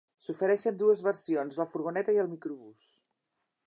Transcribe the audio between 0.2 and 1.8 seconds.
S'ofereixen dues versions, la